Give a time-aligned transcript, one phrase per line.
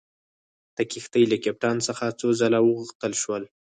[0.77, 3.43] د کښتۍ له کپټان څخه څو ځله وغوښتل شول.